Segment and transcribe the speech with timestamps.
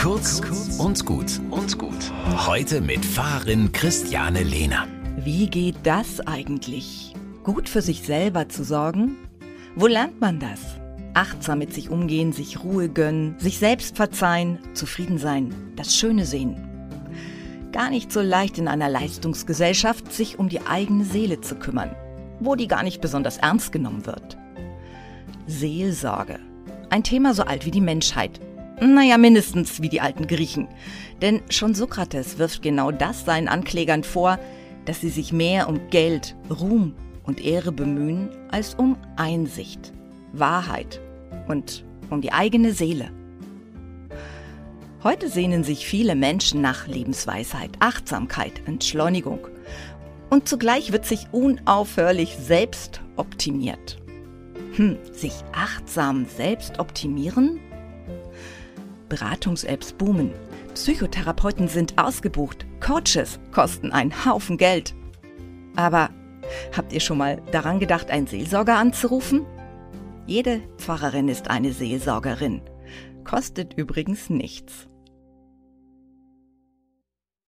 [0.00, 0.40] Kurz
[0.78, 2.10] und gut und gut.
[2.46, 4.88] Heute mit Fahrerin Christiane Lehner.
[5.18, 7.14] Wie geht das eigentlich?
[7.44, 9.18] Gut für sich selber zu sorgen?
[9.76, 10.58] Wo lernt man das?
[11.12, 16.56] Achtsam mit sich umgehen, sich Ruhe gönnen, sich selbst verzeihen, zufrieden sein, das Schöne sehen.
[17.70, 21.94] Gar nicht so leicht in einer Leistungsgesellschaft, sich um die eigene Seele zu kümmern,
[22.40, 24.38] wo die gar nicht besonders ernst genommen wird.
[25.46, 26.38] Seelsorge.
[26.88, 28.40] Ein Thema so alt wie die Menschheit.
[28.80, 30.68] Naja, mindestens wie die alten Griechen.
[31.20, 34.38] Denn schon Sokrates wirft genau das seinen Anklägern vor,
[34.86, 39.92] dass sie sich mehr um Geld, Ruhm und Ehre bemühen, als um Einsicht,
[40.32, 41.00] Wahrheit
[41.48, 43.10] und um die eigene Seele.
[45.02, 49.46] Heute sehnen sich viele Menschen nach Lebensweisheit, Achtsamkeit, Entschleunigung.
[50.28, 53.98] Und zugleich wird sich unaufhörlich selbst optimiert.
[54.74, 57.60] Hm, sich achtsam selbst optimieren?
[59.10, 60.32] Beratungs-Apps boomen.
[60.72, 62.64] Psychotherapeuten sind ausgebucht.
[62.80, 64.94] Coaches kosten einen Haufen Geld.
[65.76, 66.08] Aber
[66.74, 69.44] habt ihr schon mal daran gedacht, einen Seelsorger anzurufen?
[70.26, 72.62] Jede Pfarrerin ist eine Seelsorgerin.
[73.24, 74.89] Kostet übrigens nichts.